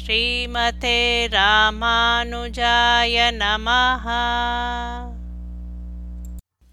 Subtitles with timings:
[0.00, 4.08] ஸ்ரீமதே ராமானுஜாய நமஹ.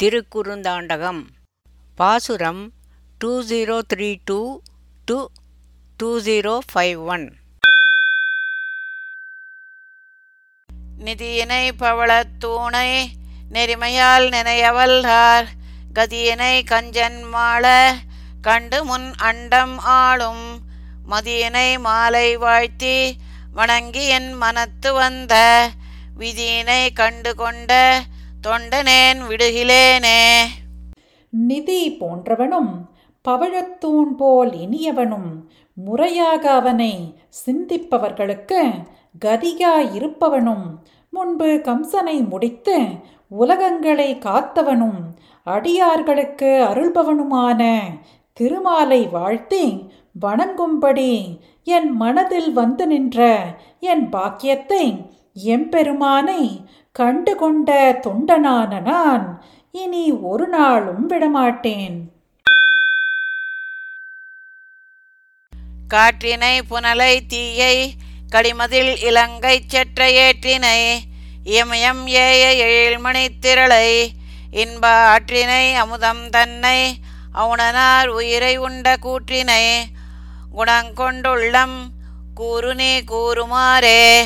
[0.03, 1.27] திருக்குறுந்தாண்டகம்.
[1.95, 2.71] பாசுரம்
[3.17, 4.61] two zero three two
[5.05, 5.27] to
[5.97, 7.37] two zero five one
[10.99, 13.09] நிதியினை பவளத்தூணை
[13.49, 15.47] நெறிமையால் நினையவல்லார்
[15.93, 17.93] கதியினை கஞ்சன் மாள
[18.41, 20.68] கண்டு முன் அண்டம் ஆளும்.
[21.09, 22.95] மதியினை மாலை வாழ்த்தி
[23.53, 25.33] வணங்கி என் மனத்து வந்த
[26.17, 27.71] விதியினை கண்டு கொண்ட
[28.43, 30.21] தொண்டனேன் விடுகிலேனே
[31.33, 32.71] நிதி போன்றவனும்
[33.25, 35.31] பவழத்தூண் போல் இனியவனும்
[35.77, 36.93] முறையாக அவனை
[37.39, 38.61] சிந்திப்பவர்களுக்கு
[39.25, 40.65] கதியாயிருப்பவனும்
[41.13, 42.77] முன்பு கம்சனை முடித்து
[43.31, 45.01] உலகங்களை காத்தவனும்
[45.47, 47.61] அடியார்களுக்கு அருள்பவனுமான
[48.37, 49.63] திருமாலை வாழ்த்தி
[50.19, 53.19] வணங்கும்படி என் மனதில் வந்து நின்ற
[53.79, 62.11] என் பாக்கியத்தை எம்பெருமானை கண்டு கொண்ட தொண்டனான நான் இனி ஒரு நாளும் விடமாட்டேன்.
[65.93, 67.93] காற்றினை புனலை தீயை
[68.29, 70.79] கடிமதில் இலங்கை செற்ற ஏற்றினை
[71.43, 74.11] இமயம் ஏய எழில்மணி திரளை
[74.51, 76.99] இன்ப ஆற்றினை அமுதம் தன்னை
[77.35, 79.63] அவுணனார் உயிரை உண்ட கூற்றினை
[80.55, 81.77] குணங்கொண்டுள்ளம்.
[82.39, 84.25] கூறுனே கூறுமாறே.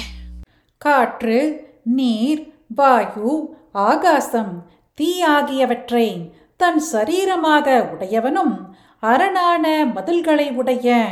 [0.77, 8.55] காற்று நீர் வாயு ஆகாசம் தீ ஆகியவற்றை தன் சரீரமாக உடையவனும்
[8.99, 11.05] அரணான மதில்களை உடைய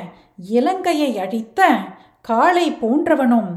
[0.49, 1.73] இலங்கையை அழித்த
[2.21, 3.51] காளை போன்றவனும்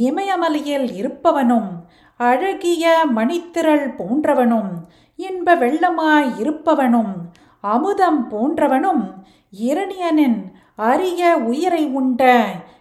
[0.00, 1.68] இமயமலையில் இருப்பவனும்
[2.16, 4.70] அழகிய மணித்திரள் போன்றவனும்
[5.16, 7.14] இன்ப வெள்ளமாய் இருப்பவனும்
[7.60, 9.14] அமுதம் போன்றவனும்
[9.62, 12.22] இரணியனின் அரிய உயிரை உண்ட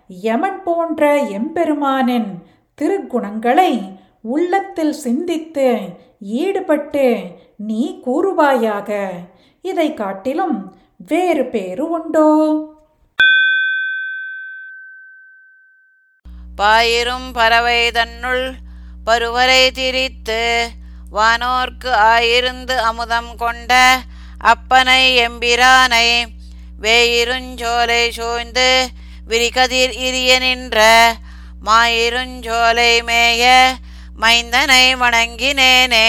[0.08, 2.30] யமன் போன்ற எம்பெருமானின்
[2.81, 5.80] திருக்குணங்களை உள்ளத்தில் சிந்தித்து
[6.19, 7.22] ஈடுபட்டு
[7.57, 9.09] நீ கூறுவாயாக.
[9.62, 10.75] இதை காட்டிலும்
[11.07, 12.29] வேறு பேரு உண்டோ?
[16.58, 18.52] பாயிரும் பறவை தன்னுள்
[19.06, 20.69] பருவரை திரித்து
[21.12, 24.00] வானோர்க்கு ஆயிருந்து அமுதம் கொண்ட
[24.44, 26.25] அப்பனை எம்பிரானை
[26.81, 28.69] வேயிருஞ்சோலை சூழ்ந்து
[29.28, 30.80] விரிகதிர் இரிய நின்ற
[31.66, 33.44] மாயிருஞ்சோலை மேய
[34.22, 36.08] மைந்தனை வணங்கினேனே.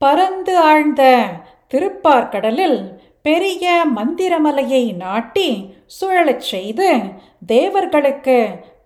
[0.00, 1.02] பரந்து ஆழ்ந்த
[1.74, 2.80] திருப்பார்கடலில்
[3.22, 5.48] பெரிய மந்திரமலையை நாட்டி
[6.00, 6.90] சுழலச் செய்து
[7.46, 8.38] தேவர்களுக்கு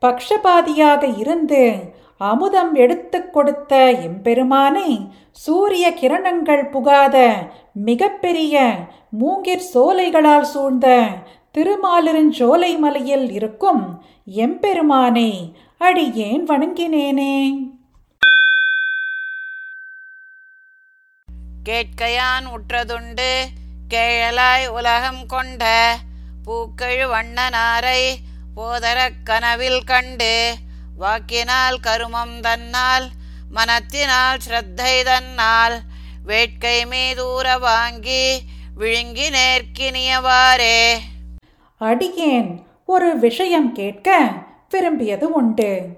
[0.03, 1.65] பக்ஷபாதியாக இருந்து
[2.22, 3.72] அமுதம் எடுத்துக் கொடுத்த
[4.03, 4.88] எம்பெருமானை
[5.33, 7.16] சூரிய கிரணங்கள் புகாத
[7.72, 8.56] மிகப்பெரிய
[9.21, 10.87] மூங்கிற் சோலைகளால் சூழ்ந்த
[11.55, 13.82] திருமாலிருஞ்சோலை மலையில் இருக்கும்
[14.37, 15.31] எம்பெருமானை
[15.78, 17.34] அடியேன் வணங்கினேனே?
[21.65, 23.31] கேட்கையான் உற்றதுண்டு
[23.91, 25.65] கேழலாய் உலகம் கொண்ட
[26.47, 28.00] பூக்கழு வண்ணனாரை
[28.55, 30.34] போதரக் கனவில் கண்டு
[30.97, 33.10] வாக்கினால் கருமம் தன்னால்
[33.50, 35.80] மனத்தினால் ஸ்ரத்தை தன்னால்
[36.26, 38.42] வேட்கை மீதூர வாங்கி
[38.75, 40.98] விழுங்கி நேர்க்கினியவாறே.
[41.76, 44.20] அடியேன் ஒரு விஷயம் கேட்க
[44.70, 45.88] விரும்பியது உண்டு.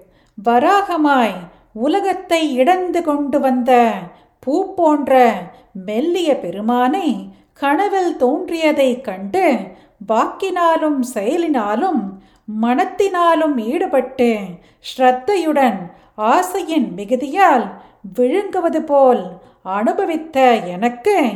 [0.45, 1.35] வராகமாய்
[1.71, 3.93] உலகத்தை இடந்து கொண்டு வந்த
[4.39, 5.33] பூ போன்ற
[5.73, 9.59] மெல்லிய பெருமானை கனவில் தோன்றியதைக் கண்டு
[10.07, 12.14] வாக்கினாலும் செயலினாலும்
[12.47, 14.45] மனத்தினாலும் ஈடுபட்டு
[14.81, 17.71] ஸ்ரத்தையுடன் ஆசையின் மிகுதியால்
[18.13, 21.33] விழுங்குவது போல் அனுபவித்த எனக்கு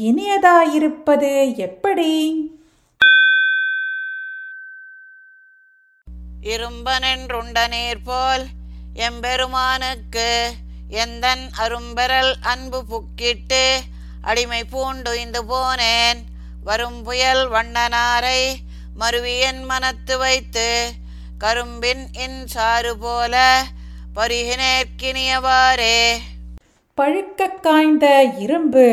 [0.00, 2.10] இனியதாயிருப்பது எப்படி?
[6.42, 8.44] இரும்பனென்றுண்ட நீர் போல்
[8.94, 10.50] எம்பெருமானுக்கு
[10.90, 13.64] எந்தன் அரும்பெறல் அன்பு புக்கிட்டு
[14.22, 16.20] அடிமை பூண்டுய்ந்து போனேன்.
[16.64, 18.40] வரும் புயல் வண்ணனாரை
[19.00, 20.68] மருவியன் மனத்து வைத்து
[21.44, 23.34] கரும்பின் இன் சாறு போல
[24.16, 25.98] பருகினேற்கினியவாறே.
[26.98, 28.06] பழுக்க காய்ந்த
[28.38, 28.86] இரும்பு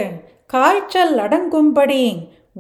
[0.46, 2.04] காய்ச்சல் அடங்கும்படி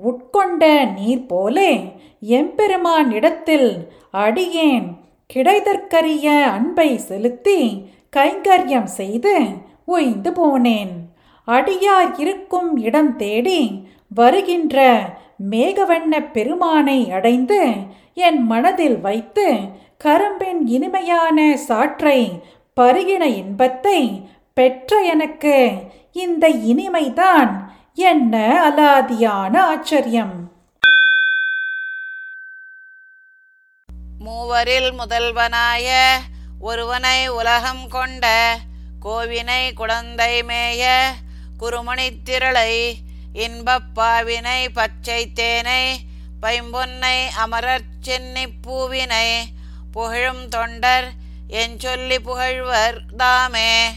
[0.07, 0.63] உட்கொண்ட
[0.93, 1.71] நீர் போலே
[2.19, 3.69] எம்பெருமான் இடத்தில்
[4.25, 4.87] அடியேன்
[5.33, 6.25] கிடைதற்கரிய
[6.55, 7.59] அன்பை செலுத்தி
[8.15, 9.35] கைங்கரியம் செய்து
[9.85, 10.93] ஓய்ந்து போனேன்.
[11.47, 13.61] அடியார் இருக்கும் இடம் தேடி
[14.15, 14.77] வருகின்ற
[15.49, 17.73] மேகவண்ண பெருமானை அடைந்து
[18.13, 19.57] என் மனதில் வைத்து
[19.97, 22.41] கரும்பின் இனிமையான சாற்றை
[22.81, 25.81] பருகின இன்பத்தை பெற்ற எனக்கு
[26.13, 28.35] இந்த இனிமைதான் என்ன
[28.69, 30.51] அலாதியான ஆச்சரியம்.
[34.19, 36.15] மூவரில் முதல்வனாய
[36.59, 38.57] ஒருவனை உலகம் கொண்ட
[39.05, 41.07] கோவினை குழந்தை மேய
[41.59, 42.23] குருமணித்
[43.33, 45.99] இன்பப்பாவினை பச்சை தேனை
[46.41, 49.27] பைம்பொன்னை அமரர் சென்னிப் பூவினை
[49.91, 51.07] புகழும் தொண்டர்
[51.47, 53.89] என் சொல்லி புகழ்வர் தாமே.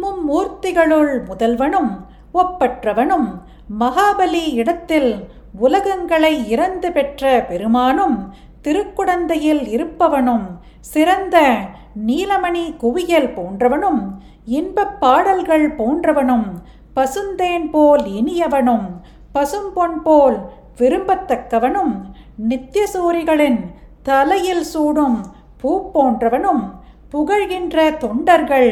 [0.00, 2.04] மும்மூர்த்திகளுள் முதல்வனும்
[2.34, 3.40] ஒப்பற்றவனும்
[3.80, 5.28] மகாபலி இடத்தில்
[5.60, 8.32] உலகங்களை இறந்து பெற்ற பெருமானும்
[8.62, 11.58] திருக்குடந்தையில் இருப்பவனும் சிறந்த
[12.06, 16.62] நீலமணி குவியல் போன்றவனும் இன்பப் பாடல்கள் போன்றவனும்
[16.96, 18.86] பசுந்தேன் போல் இனியவனும்
[19.34, 20.38] பசும்பொன் போல்
[20.78, 21.94] விரும்பத்தக்கவனும்
[22.36, 23.60] நித்திய சூரிகளின்
[24.02, 25.18] தலையில் சூடும்
[25.56, 26.64] பூ போன்றவனும்
[27.12, 28.70] புகழ்கின்ற தொண்டர்கள்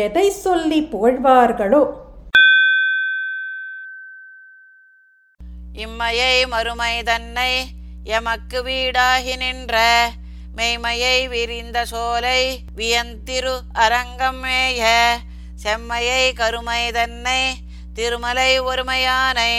[0.00, 1.82] எதை சொல்லி புகழ்வார்களோ?
[5.76, 7.52] இம்மையை மறுமை தன்னை
[8.08, 9.76] எமக்கு வீடாகி நின்ற
[10.56, 12.40] மெய்மையை விரிந்த சோலை
[12.76, 14.82] வியந்திரு அரங்கம் மேய
[15.56, 17.40] செம்மையை கருமை தன்னை
[17.94, 19.52] திருமலை ஒருமையானை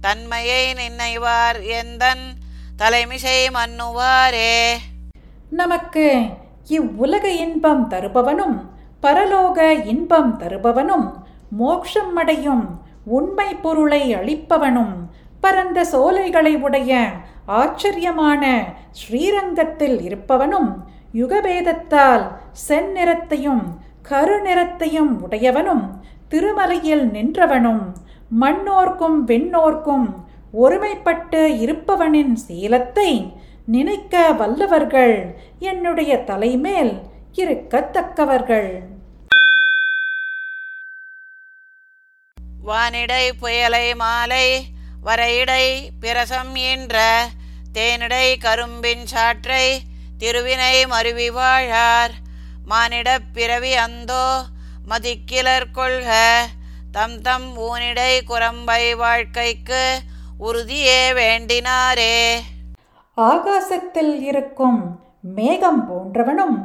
[0.00, 2.24] தன்மையை நின்னைவார் எந்தன்
[2.76, 4.52] தலைமிசை மன்னுவாரே
[5.52, 6.06] நமக்கு
[6.70, 8.58] இவ்வுலக இன்பம் தருபவனும்
[9.02, 11.06] பரலோக இன்பம் தருபவனும்
[11.52, 12.64] மோட்சம் அடையும்
[13.10, 14.94] உண்மை பொருளை அளிப்பவனும்
[15.40, 16.92] பரந்த சோலைகளை உடைய
[17.54, 18.42] ஆச்சரியமான
[19.00, 20.70] ஸ்ரீரங்கத்தில் இருப்பவனும்
[21.14, 22.24] யுகபேதத்தால்
[22.66, 23.64] செந்நிறத்தையும்
[24.08, 25.84] கருநிறத்தையும் உடையவனும்
[26.28, 27.84] திருமலையில் நின்றவனும்
[28.40, 30.06] மண்ணோர்க்கும் வெண்ணோர்க்கும்
[30.54, 33.10] ஒருமைப்பட்டு இருப்பவனின் சீலத்தை
[33.66, 36.94] நினைக்க வல்லவர்கள் என்னுடைய தலைமேல்
[37.34, 38.70] இருக்கத்தக்கவர்கள்.
[42.62, 44.46] வானிடை புயலை மாலை
[45.02, 46.96] வரையிடை பிரசம் என்ற
[47.72, 49.66] தேனிடை கரும்பின் சாற்றை
[50.18, 52.14] திருவினை மருவி வாழார்.
[52.70, 54.24] மானிடப் பிறவி அந்தோ
[54.88, 56.10] மதிக்கிலர் கொள்க.
[56.92, 59.82] தம் தம் ஊனிடை குரம்பை வாழ்க்கைக்கு
[60.38, 62.16] உறுதியே வேண்டினாரே.
[63.16, 64.80] ஆகாசத்தில் இருக்கும்
[65.36, 66.58] மேகம் போன்றவனும்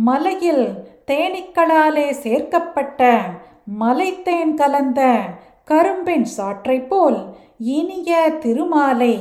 [0.00, 0.64] மலையில்
[1.06, 3.00] தேனீக்களாலே சேர்க்கப்பட்ட
[3.80, 5.00] மலைத்தேன் கலந்த
[5.64, 7.18] கரும்பின் சாற்றைப் போல்
[7.72, 8.12] இனிய
[8.42, 9.14] திருமாலை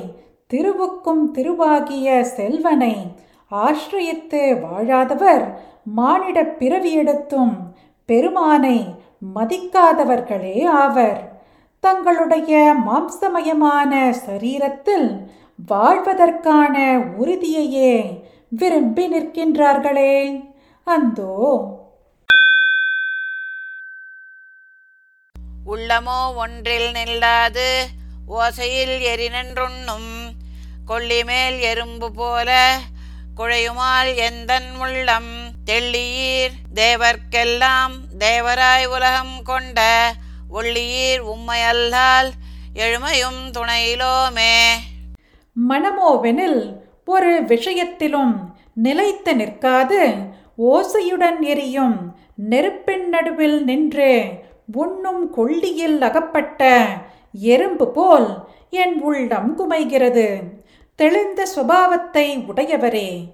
[0.47, 2.07] திருவுக்கும் திருவாகிய
[2.37, 2.95] செல்வனை
[3.51, 5.59] ஆசிரியத்து வாழாதவர்
[5.97, 7.57] மானிடப் பிறவியிடத்தும்
[8.05, 8.85] பெருமானை
[9.35, 11.43] மதிக்காதவர்களே ஆவர்.
[11.79, 15.27] தங்களுடைய மாம்சமயமான சரீரத்தில்
[15.65, 20.43] வாழ்வதற்கான உறுதியையே விரும்பி நிற்கின்றார்களே.
[20.83, 21.63] அந்தோ.
[25.65, 27.83] உள்ளமோ ஒன்றில் நில்லாது
[28.27, 30.29] ஓசையில் எரினென்றுண்ணும்
[30.87, 32.79] கொல்லிமேல் எறும்பு போல
[33.37, 35.29] குழையுமால் எந்தன் உள்ளம்
[35.65, 39.79] தெள்ளியீர் தேவர்க்கெல்லாம் தேவராய் உலகம் கொண்ட
[40.53, 42.29] ஒள்ளியீர் உம்மையல்லால்
[42.73, 44.55] எழுமையும் துணையிலோமே.
[45.69, 46.61] மனமோவெனில்
[47.05, 48.35] ஒரு விஷயத்திலும்
[48.73, 50.01] நிலைத்து நிற்காது
[50.57, 51.97] ஓசையுடன் எரியும்
[52.35, 54.13] நெருப்பின் நடுவில் நின்று
[54.73, 56.87] உண்ணும் கொள்ளியில் அகப்பட்ட
[57.31, 58.29] எறும்பு போல்
[58.69, 60.27] என் உள்ளம் குமைகிறது.
[60.95, 63.27] தெளிந்த சுபாவத்தை உடையவரே.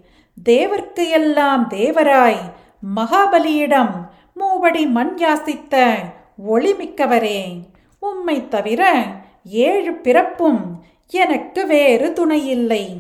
[0.46, 2.54] தேவர்க்கு எல்லாம் தேவராய்.
[2.96, 5.96] மகாபலியிடம் மூவடி மண் யாசித்த
[6.54, 7.64] ஒளிமிக்கவரே.
[8.00, 9.06] உம்மை தவிர
[9.46, 12.98] ஏழு பிறப்பும் எனக்கு வேறு துணையில்லை.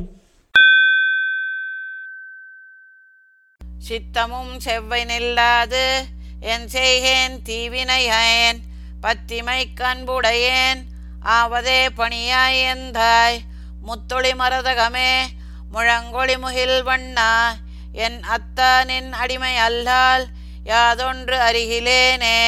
[3.89, 5.97] சித்தமும் செவ்வை நில்லாது.
[6.39, 8.59] என் செய்கேன் தீவினையேன்
[9.01, 10.81] பத்திமை கண்புடையேன்.
[11.25, 13.37] ஆவதே பணியாய் எந்தாய்
[13.87, 15.11] முத்தொளி மரதகமே
[15.73, 17.31] முழங்கொளி முகில் வண்ணா
[18.05, 20.25] என் அத்தானின் அடிமை அல்லால்
[20.63, 22.39] யாதொன்று அருகிலேனே.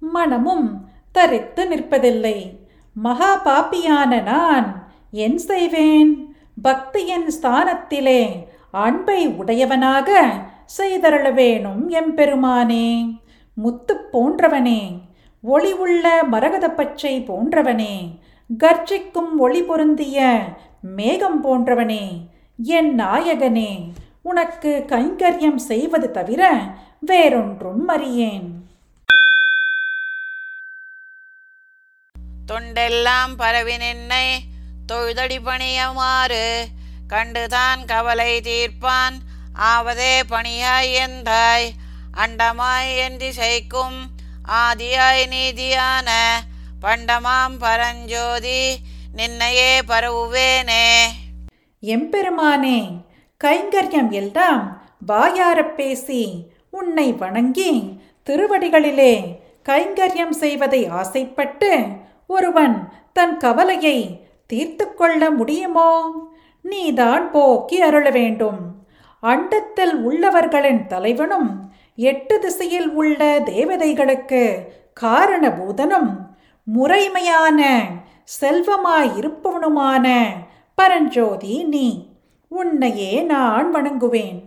[0.00, 0.68] மனமும்
[1.12, 2.38] தரித்து நிற்பதில்லை.
[2.96, 4.68] மகா பாப்பியான நான்
[5.10, 6.12] என் செய்வேன்.
[6.64, 8.22] பக்தியின் ஸ்தானத்திலே
[8.70, 10.08] அன்பை உடையவனாக
[10.78, 12.88] செய்தருள வேணும் எம்பெருமானே
[13.54, 14.82] முத்து போன்றவனே
[15.42, 17.94] ஒளி உள்ள மரகத பச்சை போன்றவனே
[18.56, 20.38] கர்ஜிக்கும் ஒளி பொருந்திய
[20.80, 22.28] மேகம் போன்றவனே
[22.62, 26.60] என் நாயகனே உனக்கு கைங்கரியம் செய்வது தவிர
[27.00, 28.68] வேறொன்றும் அறியேன்.
[32.52, 34.40] தொண்டெல்லாம் பரவி நின்னை
[34.92, 36.64] தொழுதடி பணியமாறு
[37.08, 39.16] கண்டுதான் கவலை தீர்ப்பான்.
[39.58, 41.68] ஆவதே பணியாய் எந்தாய்?
[42.16, 43.98] அண்டமாய் என் திசைக்கும்
[44.48, 46.10] ஆதியாய் நீதியான
[46.82, 48.76] பண்டமாம் பரஞ்சோதி
[49.16, 51.04] நின்னையே பரவுவேனே.
[51.80, 53.04] எம்பெருமானே
[53.44, 61.86] கைங்கரியம் எல்லாம் வாயாரப் பேசி உன்னை வணங்கி திருவடிகளிலே கைங்கரியம் செய்வதை ஆசைப்பட்டு
[62.26, 66.12] ஒருவன் தன் கவலையை தீர்த்து கொள்ள முடியுமோ?
[66.62, 68.86] நீதான் போக்கி அருள வேண்டும்.
[69.22, 74.60] அண்டத்தில் உள்ளவர்களின் தலைவனும் எட்டு திசையில் உள்ள தேவதைகளுக்கு
[75.00, 76.26] காரணபூதனும்
[76.76, 77.60] முறைமையான
[78.40, 80.06] செல்வமாயிருப்பவனுமான
[80.74, 82.06] பரஞ்சோதி நீ.
[82.48, 84.42] உன்னையே நான் வணங்குவேன்.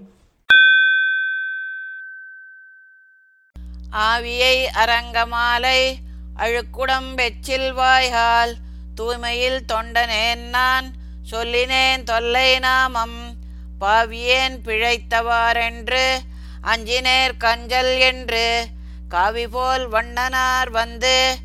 [3.92, 5.94] ஆவியை அரங்கமாலை
[6.38, 8.54] அழுக்குடம் வெச்சில் வாய்கால்
[9.02, 10.92] தூய்மையில் தொண்டனேன் நான்
[11.32, 13.34] சொல்லினேன் தொல்லை நாமம்.
[13.82, 16.06] பாவியேன் பிழைத்தவாரென்று
[16.64, 18.66] அஞ்சினேர் கஞ்சல் என்று
[19.10, 21.36] காவி போல் வண்ணனார் வந்து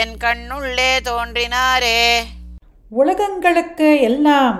[0.00, 1.98] என் கண்ணுள்ளே தோன்றினாரே.
[2.90, 4.58] உலகங்களுக்கு எல்லாம்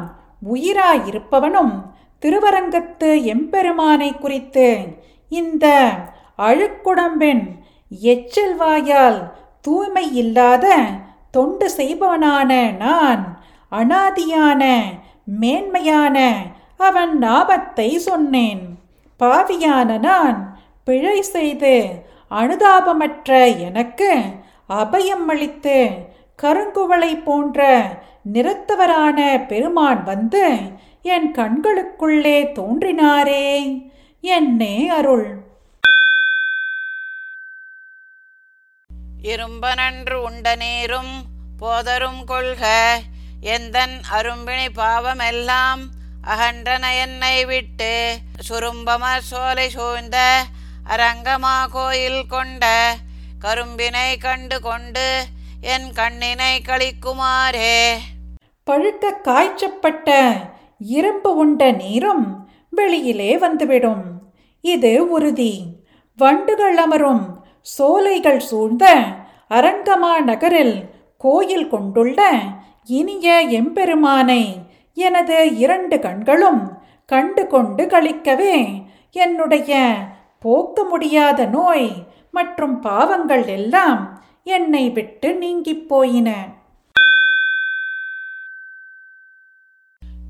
[0.52, 1.74] உயிராயிருப்பவனும்
[2.22, 4.66] திருவரங்கத்து எம்பெருமானை குறித்து
[5.32, 5.66] இந்த
[6.48, 7.44] அழுக்குடம்பின்
[7.90, 9.20] எச்சில் வாயால்
[9.60, 10.66] தூய்மை இல்லாத
[11.30, 12.50] தொண்டு செய்பவனான
[12.84, 13.22] நான்
[13.72, 14.62] அனாதியான
[15.40, 16.16] மேன்மையான
[16.76, 18.62] அவன் நாபத்தை சொன்னேன்.
[19.20, 20.38] பாவியான நான்
[20.84, 21.74] பிழை செய்து
[22.30, 23.30] அனுதாபமற்ற
[23.68, 24.12] எனக்கு
[24.68, 25.90] அபயம் அளித்து
[26.42, 27.88] கருங்குவளை போன்ற
[28.32, 30.58] நிறத்தவரான பெருமான் வந்து
[31.02, 33.72] என் கண்களுக்குள்ளே தோன்றினாரே.
[34.20, 35.36] என்னே அருள்.
[39.22, 41.22] இரும்பனன்று உண்ட நீரும்
[41.60, 43.00] போதரும் கொள்க.
[43.40, 45.80] எந்தன் அரும்பிணி பாவமெல்லாம்
[46.26, 48.18] அகன்றன என்னை விட்டு.
[48.48, 50.44] சுரும்பம சோலை சூழ்ந்த
[50.86, 52.94] அரங்கமா கோயில் கொண்ட
[53.42, 55.06] கரும்பினை கண்டு கொண்டு
[55.74, 57.78] என் கண்ணினை கழிக்குமாரே
[58.66, 60.08] பழுக்க காய்ச்சப்பட்ட
[60.78, 62.26] இரும்பு உண்ட நீரும்
[62.70, 64.04] வெளியிலே வந்துவிடும்.
[64.64, 65.54] இது உறுதி.
[66.18, 67.24] வண்டுகள் அமரும்
[67.60, 68.84] சோலைகள் சூழ்ந்த
[69.50, 70.76] அரங்கமா நகரில்
[71.16, 72.20] கோயில் கொண்டுள்ள
[72.84, 74.42] இனிய எம்பெருமானை
[74.96, 76.62] எனது இரண்டு கண்களும்
[77.06, 78.56] கண்டு கொண்டு கழிக்கவே
[79.16, 79.72] என்னுடைய
[80.38, 81.90] போக்க முடியாத நோய்
[82.32, 86.48] மற்றும் பாவங்கள் எல்லாம் என்னை விட்டு நீங்கிப் போயின.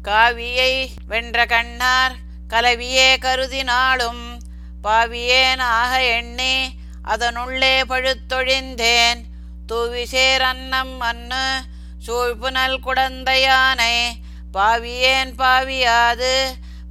[0.02, 2.14] காவியை வென்ற கண்ணார்
[2.48, 4.38] கலவியே கருதினாலும்
[4.84, 6.56] பாவியேன் ஆக எண்ணி
[7.02, 9.20] அதனுள்ளே பழுத்தொழிந்தேன்.
[9.72, 11.46] தூவிசேர் அன்னம் மண்ணு
[12.06, 13.96] சூழ்புனல் குடந்தையானை
[14.54, 16.34] பாவியேன் பாவியாது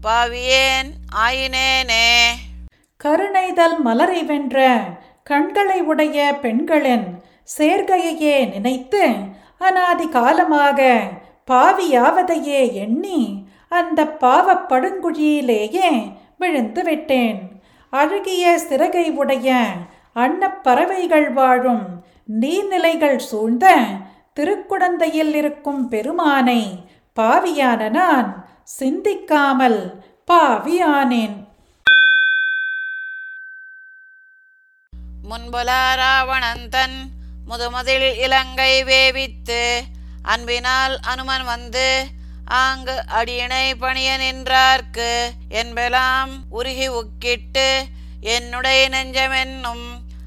[0.04, 2.32] பாவியேன் ஆயினேனே.
[3.04, 4.58] கருணைதல் மலரை வென்ற
[5.24, 7.08] கண்களை உடைய பெண்களின்
[7.58, 9.04] சேர்க்கையையே நினைத்து
[9.58, 10.80] அனாதி காலமாக
[11.52, 13.22] பாவியாவதையே எண்ணி
[13.68, 15.90] அந்த பாவப்படுங்குழியிலேயே
[16.38, 17.40] விழுந்து விட்டேன்.
[17.90, 19.50] அழகிய சிறகை உடைய
[20.16, 21.86] அன்னப்பறவைகள் வாழும்
[22.42, 23.66] நீர்நிலைகள் சூழ்ந்த
[24.40, 26.62] திருக்குடந்தையில் இருக்கும் பெருமானை
[27.20, 28.30] பாவியான நான்
[28.80, 29.82] சிந்திக்காமல்
[30.32, 31.38] பாவியானேன்.
[35.32, 36.98] முன்புலா ராவணந்தன்
[37.48, 39.82] முதுமதில் இலங்கை வேவித்து
[40.24, 42.08] அன்பினால் அனுமன் வந்து
[42.46, 47.84] ஆங்கு அடியினை பணிய நின்றார்க்கு என்பெல்லாம் உருகி உக்கிட்டு
[48.22, 49.86] என்னுடைய நெஞ்சமென்னும்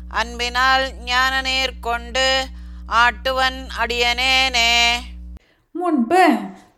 [0.08, 2.46] அன்பினால் ஞான நீர் கொண்டு
[2.88, 4.70] ஆட்டுவன் அடியனேனே.
[5.70, 6.24] முன்பு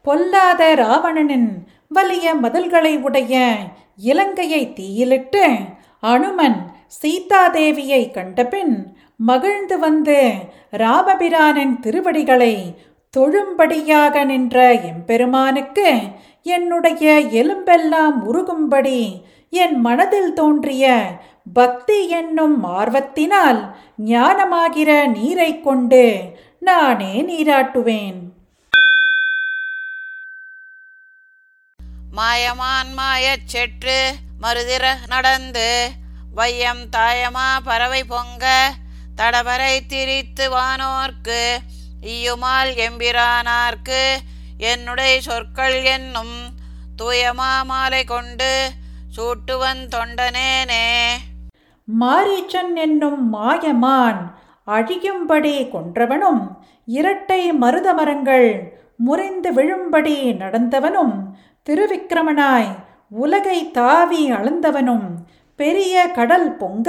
[0.02, 3.56] பொல்லாத ராவணனின் வலிய மதல்களை உடைய
[3.96, 5.44] இலங்கையை தீயிலிட்டு
[6.00, 8.74] அனுமன் சீதாதேவியை கண்டபின்
[9.16, 10.18] மகிழ்ந்து வந்து
[10.72, 12.54] ராமபிரானின் திருவடிகளை
[13.14, 15.88] தொழும்படியாக நின்ற எம்பெருமானுக்கு
[16.46, 19.00] என்னுடைய எலும்பெல்லாம் உருகும்படி
[19.50, 20.84] என் மனதில் தோன்றிய
[21.52, 23.60] பக்தி என்னும் ஆர்வத்தினால்
[24.06, 26.04] ஞானமாகிற நீரை கொண்டு
[26.58, 28.18] நானே நீராட்டுவேன்.
[32.12, 33.98] மாயமான் மாயச் செற்று
[34.42, 35.68] மறுதிர நடந்து
[36.36, 38.44] வையம் தாயமா பறவை பொங்க
[39.16, 41.40] தடவரை திரித்து வானோர்க்கு
[42.06, 44.02] ஈயுமால் எம்பிரானார்க்கு
[44.58, 46.36] என்னுடைய சொற்கள் என்னும்
[47.02, 48.50] தூயமா மாலை கொண்டு
[49.16, 50.84] சூட்டுவன் தொண்டனேனே.
[51.88, 54.20] மாரீச்சன் என்னும் மாயமான்
[54.66, 56.42] அழியும்படி கொன்றவனும்
[56.88, 58.48] இரட்டை மருத மரங்கள்
[58.96, 61.16] முறிந்து விழும்படி நடந்தவனும்
[61.66, 62.70] திருவிக்கிரமனாய்
[63.16, 65.08] உலகை தாவி அளந்தவனும்
[65.56, 66.88] பெரிய கடல் பொங்க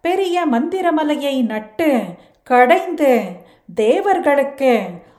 [0.00, 2.04] பெரிய மந்திரமலையை நட்டு
[2.42, 3.12] கடைந்து
[3.74, 4.72] தேவர்களுக்கு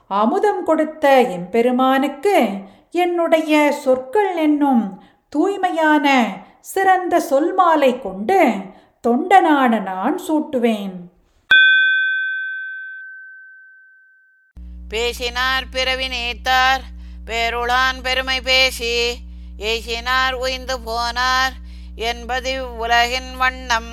[0.08, 2.48] அமுதம் கொடுத்த எம்பெருமானுக்கு
[2.92, 6.27] என்னுடைய சொற்கள் என்னும் தூய்மையான
[6.62, 8.39] சிறந்த சொல் மாலை கொண்டு
[9.08, 10.94] தொண்டனான நான் சூட்டுவேன்.
[14.89, 16.82] பேசினார் பிறவி நேத்தார்
[17.25, 18.96] பேருளான் பெருமை பேசி
[19.58, 21.54] ஏசினார் உய்ந்து போனார்
[21.95, 23.91] என்பது உலகின் வண்ணம்.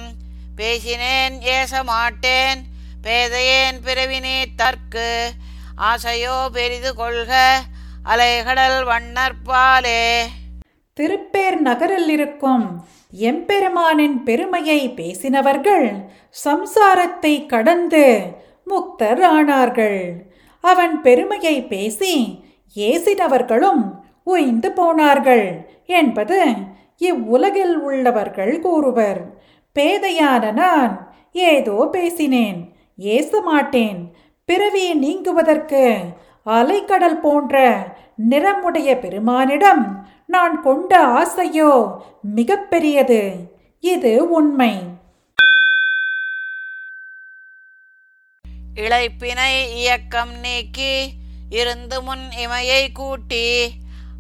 [0.56, 2.60] பேசினேன் ஏச மாட்டேன்
[3.04, 5.08] பேதையேன் பிறவினே தற்கு.
[5.90, 7.32] ஆசையோ பெரிது கொள்க
[8.04, 10.02] அலைகடல் வண்ணற்பாலே
[10.96, 12.64] திருப்பேர் நகரில் இருக்கும்
[13.28, 15.86] எம்பெருமானின் பெருமையை பேசினவர்கள்
[16.44, 18.04] சம்சாரத்தை கடந்து
[18.70, 20.00] முக்தர் ஆனார்கள்
[20.64, 22.14] அவன் பெருமையை பேசி
[22.76, 23.82] ஏசினவர்களும்
[24.24, 25.46] உய்ந்து போனார்கள்
[25.86, 26.40] என்பது
[27.00, 29.22] இவ்வுலகில் உள்ளவர்கள் கூறுவர்
[29.76, 30.92] பேதையான நான்
[31.32, 34.00] ஏதோ பேசினேன் ஏச மாட்டேன்
[34.44, 35.84] பிறவி நீங்குவதற்கு
[36.46, 37.56] அலைக்கடல் போன்ற
[38.30, 39.84] நிறமுடைய பெருமானிடம்
[40.26, 41.72] நான் கொண்ட ஆசையோ
[42.36, 43.22] மிகப்பெரியது
[43.80, 44.72] இது உண்மை.
[48.76, 50.92] இழைப்பினை இயக்கம் நீக்கி
[51.48, 53.46] இருந்து முன் இமையை கூட்டி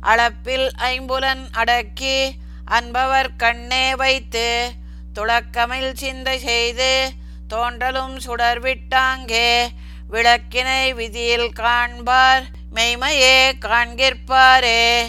[0.02, 2.16] அளப்பில் ஐம்புலன் அடக்கி
[2.64, 4.68] அன்பவர் கண்ணே வைத்து
[5.14, 7.08] துளக்கமில் சிந்தை செய்து
[7.48, 9.64] தோன்றலும் சுடர் விட்டாங்கே
[10.10, 12.42] விளக்கினை விதியில் காண்பார்
[12.74, 15.02] மெய்மையே காண்கிற்பாரே.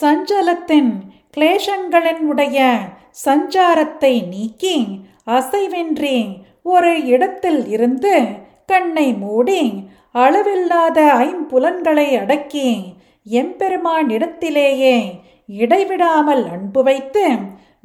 [0.00, 2.78] சஞ்சலத்தின் கிளேசங்களின் உடைய
[3.24, 8.22] சஞ்சாரத்தை நீக்கி அசைவின்றி ஒரு இடத்தில் இருந்து
[8.66, 12.94] கண்ணை மூடி அளவில்லாத ஐம்புலன்களை அடக்கி
[13.30, 15.19] எம்பெருமானிடத்திலேயே
[15.58, 17.24] இடைவிடாமல் அன்பு வைத்து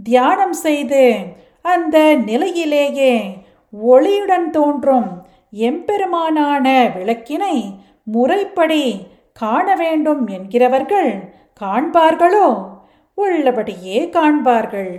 [0.03, 1.03] தியானம் செய்து
[1.61, 3.13] அந்த நிலையிலேயே
[3.89, 7.55] ஒளியுடன் தோன்றும் எம்பெருமானான விளக்கினை
[8.03, 11.11] முறைப்படி காண வேண்டும் என்கிறவர்கள்
[11.61, 12.47] காண்பார்களோ?
[13.13, 14.93] உள்ளபடியே காண்பார்கள்.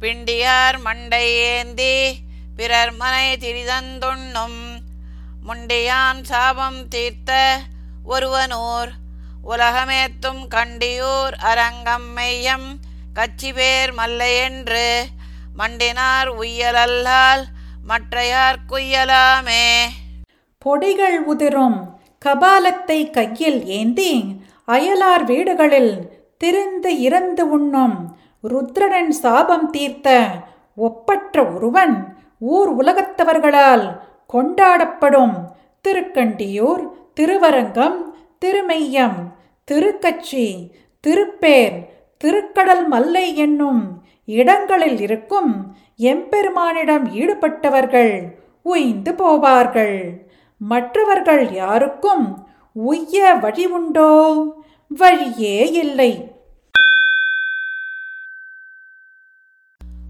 [0.00, 1.96] பிண்டியார் மண்டை ஏந்தி
[2.56, 4.60] பிறர் மனை திரிதந்துண்ணும்.
[5.46, 7.58] முண்டியான் சாபம் தீர்த்த
[8.08, 8.90] ஒருவனூர்
[9.44, 12.68] உலகமேத்தும் கண்டியூர் அரங்கம் மெய்யம்
[13.14, 14.88] கச்சிபேர் மல்லையென்று
[15.58, 17.44] மண்டினார் உய்யலல்லால்
[17.86, 19.84] மற்றையார் குய்யலாமே.
[20.58, 30.30] பொடிகள் உதிரும் கபாலத்தை கையில் ஏந்தி அயலார் வீடுகளில் திரிந்து இறந்து உண்ணும் ருத்ரனின் சாபம் தீர்த்த
[30.74, 34.00] ஒப்பற்ற ஒருவன் ஊர் உலகத்தவர்களால்
[34.32, 35.34] கொண்டாடப்படும்
[35.88, 36.82] திருக்கண்டியூர்
[37.20, 39.32] திருவரங்கம் திருமெய்யம்
[39.70, 40.70] திருக்கச்சி
[41.06, 41.86] திருப்பேர்
[42.24, 50.12] திருக்கடல் மல்லை என்னும் இடங்களில் இருக்கும் எம்பெருமானிடம் ஈடுபட்டவர்கள் உய்ந்து போவார்கள்.
[50.58, 54.44] மற்றவர்கள் யாருக்கும் உய்ய வழி உண்டோ?
[54.88, 56.32] வழியே இல்லை.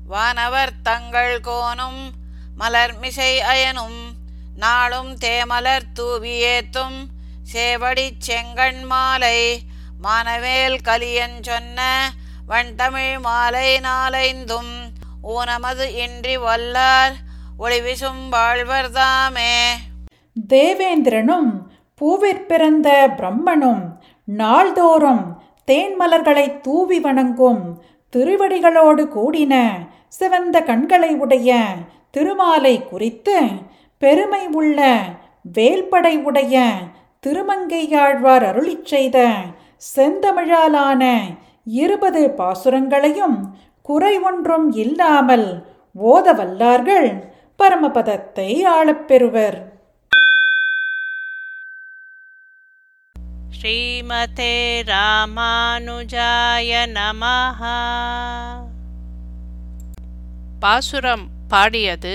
[0.07, 2.11] வானவர் தங்கள் கோனும்
[2.59, 4.08] மலர்மிசை அயனும்
[4.59, 6.99] நாளும் தேமலர் தூவியேத்தும்
[7.53, 9.38] சேவடி செங்கண் மாலை.
[10.03, 11.79] மானவேல் கலியன் சொன்ன
[12.49, 14.73] வண்டமிழ் மாலை நாளைந்தும்
[15.29, 17.16] ஊனமது இன்றி வல்லார்
[17.59, 19.55] ஒளிவிசும் வாழ்வர்தாமே
[20.37, 21.51] தேவேந்திரனும்
[22.01, 23.85] பூவிற் பிறந்த பிரம்மனும்
[24.29, 25.25] நாள்தோறும்
[25.68, 27.62] தேன்மலர்களை தூவி வணங்கும்
[28.12, 29.55] திருவடிகளோடு கூடின
[30.09, 31.51] சிவந்த கண்களை உடைய
[32.11, 33.38] திருமாலை குறித்து
[34.03, 34.81] பெருமை உள்ள
[35.55, 36.57] வேல்படை உடைய
[37.25, 39.19] திருமங்கையாழ்வார் அருளி செய்த
[39.87, 41.03] செந்தமிழாலான
[41.77, 43.39] இருபது பாசுரங்களையும்
[43.83, 45.49] குறை ஒன்றும் இல்லாமல்
[46.09, 47.09] ஓத வல்லார்கள்
[47.61, 49.59] பரமபதத்தை ஆளப்பெறுவர்
[53.53, 54.55] ஸ்ரீமதே
[54.89, 57.79] ராமானுஜாய நமஹா.
[60.63, 62.15] பாசுரம் பாடியது